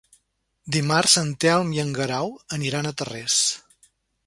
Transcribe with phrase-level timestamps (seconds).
[0.75, 3.39] Dimarts en Telm i en Guerau aniran a Tarrés.